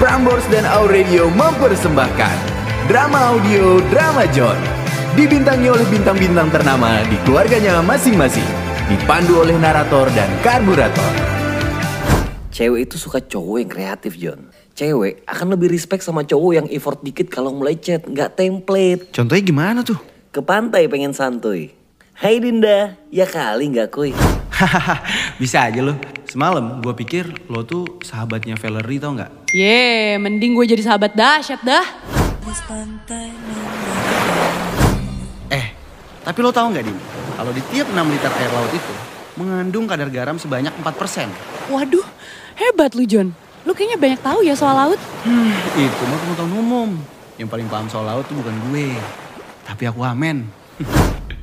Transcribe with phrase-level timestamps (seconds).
[0.00, 2.36] Prambors dan Aurelio mempersembahkan
[2.88, 4.56] drama audio Drama John.
[5.12, 8.48] Dibintangi oleh bintang-bintang ternama di keluarganya masing-masing.
[8.88, 11.04] Dipandu oleh narator dan karburator.
[12.48, 14.48] Cewek itu suka cowok yang kreatif, John.
[14.72, 19.12] Cewek akan lebih respect sama cowok yang effort dikit kalau mulai chat, nggak template.
[19.12, 20.00] Contohnya gimana tuh?
[20.32, 21.76] Ke pantai pengen santuy.
[22.16, 24.16] Hai Dinda, ya kali nggak kuy.
[24.48, 25.04] Hahaha,
[25.44, 25.92] bisa aja lo.
[26.30, 29.50] Semalam gue pikir lo tuh sahabatnya Valerie tau nggak?
[29.50, 31.82] Ye, mending gue jadi sahabat dahsyat dah.
[35.50, 35.74] Eh,
[36.22, 36.94] tapi lo tahu nggak Din?
[37.34, 38.94] Kalau di tiap 6 liter air laut itu
[39.42, 41.66] mengandung kadar garam sebanyak 4%.
[41.66, 42.06] Waduh,
[42.62, 43.34] hebat lu John.
[43.66, 45.02] Lu kayaknya banyak tahu ya soal laut.
[45.26, 46.90] Hmm, itu mah pengetahuan umum.
[47.42, 48.94] Yang paling paham soal laut tuh bukan gue,
[49.66, 50.46] tapi aku amen.